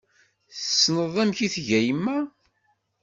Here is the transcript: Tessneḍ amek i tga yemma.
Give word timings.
Tessneḍ 0.53 1.15
amek 1.23 1.39
i 1.45 1.47
tga 1.55 1.79
yemma. 1.85 2.17